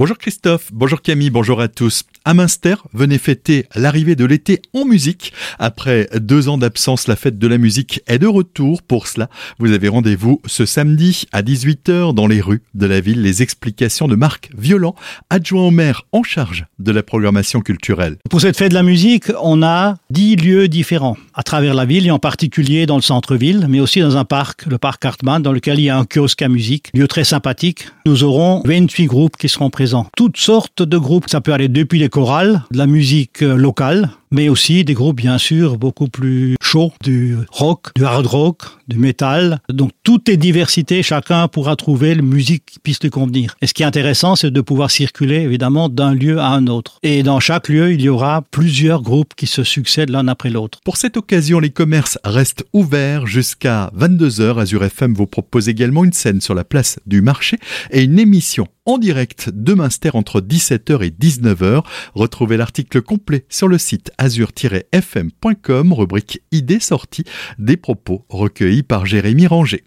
[0.00, 2.04] Bonjour Christophe, bonjour Camille, bonjour à tous.
[2.24, 5.34] À Münster, venez fêter l'arrivée de l'été en musique.
[5.58, 8.80] Après deux ans d'absence, la fête de la musique est de retour.
[8.80, 9.28] Pour cela,
[9.58, 13.20] vous avez rendez-vous ce samedi à 18h dans les rues de la ville.
[13.20, 14.94] Les explications de Marc Violent,
[15.28, 18.16] adjoint au maire en charge de la programmation culturelle.
[18.30, 22.06] Pour cette fête de la musique, on a dix lieux différents à travers la ville
[22.06, 25.52] et en particulier dans le centre-ville, mais aussi dans un parc, le parc Hartmann, dans
[25.52, 27.88] lequel il y a un kiosque à musique, lieu très sympathique.
[28.06, 29.89] Nous aurons 28 groupes qui seront présents.
[30.16, 31.28] Toutes sortes de groupes.
[31.28, 35.16] Ça peut aller depuis les chorales, de la musique euh, locale, mais aussi des groupes
[35.16, 39.60] bien sûr beaucoup plus chauds, du rock, du hard rock, du métal.
[39.72, 43.56] Donc toutes les diversités, chacun pourra trouver la musique qui puisse lui convenir.
[43.60, 46.98] Et ce qui est intéressant, c'est de pouvoir circuler évidemment d'un lieu à un autre.
[47.02, 50.80] Et dans chaque lieu, il y aura plusieurs groupes qui se succèdent l'un après l'autre.
[50.84, 54.60] Pour cette occasion, les commerces restent ouverts jusqu'à 22h.
[54.60, 57.58] Azure FM vous propose également une scène sur la place du marché
[57.90, 61.84] et une émission en direct de Münster entre 17h et 19h.
[62.14, 67.24] Retrouvez l'article complet sur le site azur-fm.com, rubrique idées sorties,
[67.58, 69.84] des propos recueillis par Jérémy Ranger.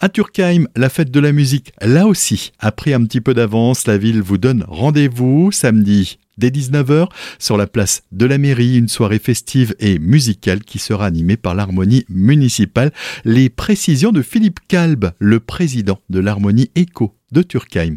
[0.00, 3.86] À Turkheim, la fête de la musique, là aussi, a pris un petit peu d'avance.
[3.86, 8.88] La ville vous donne rendez-vous samedi dès 19h sur la place de la mairie, une
[8.88, 12.92] soirée festive et musicale qui sera animée par l'harmonie municipale.
[13.24, 17.15] Les précisions de Philippe Kalb, le président de l'harmonie Echo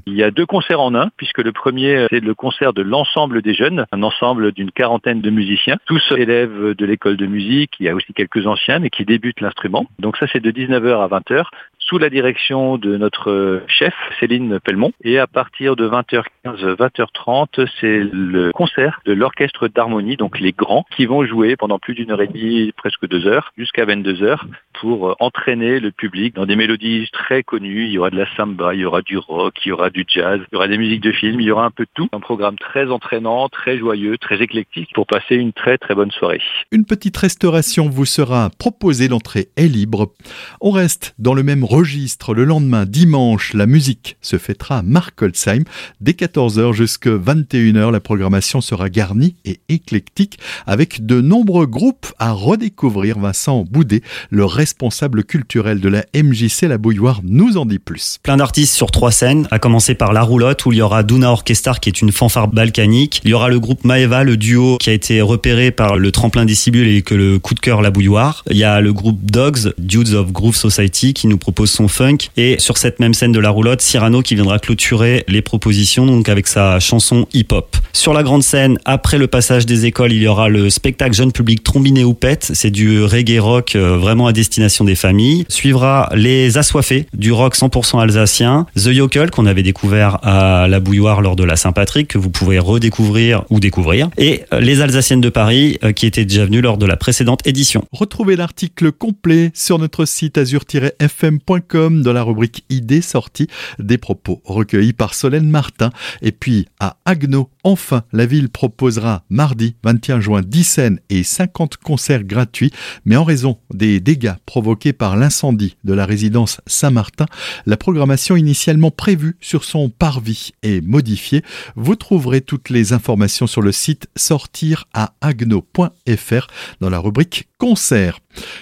[0.07, 3.41] Il y a deux concerts en un, puisque le premier, c'est le concert de l'ensemble
[3.41, 7.85] des jeunes, un ensemble d'une quarantaine de musiciens, tous élèves de l'école de musique, il
[7.85, 9.85] y a aussi quelques anciens, mais qui débutent l'instrument.
[9.99, 11.45] Donc ça, c'est de 19h à 20h
[11.89, 14.91] sous la direction de notre chef, Céline Pelmont.
[15.03, 20.85] Et à partir de 20h15, 20h30, c'est le concert de l'orchestre d'harmonie, donc les grands,
[20.95, 24.45] qui vont jouer pendant plus d'une heure et demie, presque deux heures, jusqu'à 22 heures,
[24.79, 27.85] pour entraîner le public dans des mélodies très connues.
[27.85, 30.05] Il y aura de la samba, il y aura du rock, il y aura du
[30.07, 32.07] jazz, il y aura des musiques de film, il y aura un peu de tout.
[32.13, 36.41] Un programme très entraînant, très joyeux, très éclectique pour passer une très très bonne soirée.
[36.71, 40.13] Une petite restauration vous sera proposée, l'entrée est libre.
[40.61, 41.63] On reste dans le même.
[41.81, 45.63] Le lendemain, dimanche, la musique se fêtera à Markolsheim.
[46.01, 52.33] Dès 14h jusqu'à 21h, la programmation sera garnie et éclectique avec de nombreux groupes à
[52.33, 53.17] redécouvrir.
[53.17, 58.17] Vincent Boudet, le responsable culturel de la MJC La Bouilloire, nous en dit plus.
[58.23, 61.31] Plein d'artistes sur trois scènes, à commencer par La Roulotte où il y aura Duna
[61.31, 63.21] Orchestra qui est une fanfare balkanique.
[63.23, 66.43] Il y aura le groupe Maeva, le duo qui a été repéré par le tremplin
[66.43, 68.43] des Cibules et que le coup de cœur La Bouilloire.
[68.49, 72.17] Il y a le groupe Dogs, Dudes of Groove Society qui nous propose son funk.
[72.37, 76.29] Et sur cette même scène de la roulotte, Cyrano qui viendra clôturer les propositions donc
[76.29, 77.75] avec sa chanson hip-hop.
[77.93, 81.31] Sur la grande scène, après le passage des écoles, il y aura le spectacle jeune
[81.31, 82.51] public Trombiné ou Pète.
[82.53, 85.45] C'est du reggae rock euh, vraiment à destination des familles.
[85.49, 88.65] Suivra les Assoiffés, du rock 100% alsacien.
[88.75, 92.59] The Yokel qu'on avait découvert à la Bouilloire lors de la Saint-Patrick, que vous pouvez
[92.59, 94.09] redécouvrir ou découvrir.
[94.17, 97.45] Et euh, les Alsaciennes de Paris euh, qui étaient déjà venues lors de la précédente
[97.45, 97.85] édition.
[97.91, 103.47] Retrouvez l'article complet sur notre site azur-fm.com comme dans la rubrique idées sorties
[103.79, 105.91] des propos recueillis par Solène Martin.
[106.21, 111.77] Et puis à Agno, enfin, la ville proposera mardi 21 juin 10 scènes et 50
[111.77, 112.71] concerts gratuits,
[113.05, 117.25] mais en raison des dégâts provoqués par l'incendie de la résidence Saint-Martin,
[117.65, 121.43] la programmation initialement prévue sur son parvis est modifiée.
[121.75, 126.47] Vous trouverez toutes les informations sur le site sortir à agno.fr
[126.81, 128.19] dans la rubrique concerts.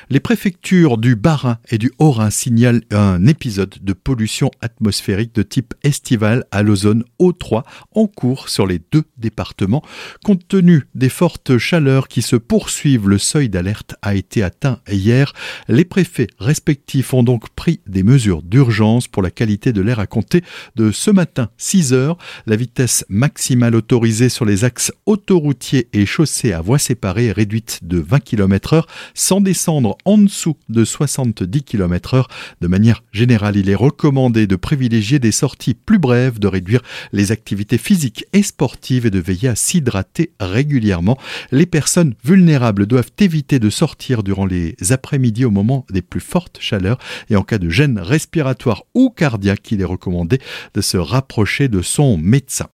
[0.09, 5.74] Les préfectures du Bas-Rhin et du Haut-Rhin signalent un épisode de pollution atmosphérique de type
[5.84, 9.84] estival à l'ozone O3 en cours sur les deux départements.
[10.24, 15.34] Compte tenu des fortes chaleurs qui se poursuivent, le seuil d'alerte a été atteint hier.
[15.68, 20.08] Les préfets respectifs ont donc pris des mesures d'urgence pour la qualité de l'air à
[20.08, 20.42] compter
[20.76, 22.18] de ce matin 6 heures.
[22.46, 27.80] La vitesse maximale autorisée sur les axes autoroutiers et chaussées à voie séparée est réduite
[27.84, 32.28] de 20 km heure sans descendre en dessous de 70 km heure.
[32.67, 36.81] De manière générale, il est recommandé de privilégier des sorties plus brèves, de réduire
[37.13, 41.17] les activités physiques et sportives et de veiller à s'hydrater régulièrement.
[41.53, 46.58] Les personnes vulnérables doivent éviter de sortir durant les après-midi au moment des plus fortes
[46.59, 46.97] chaleurs
[47.29, 50.41] et en cas de gêne respiratoire ou cardiaque, il est recommandé
[50.73, 52.66] de se rapprocher de son médecin.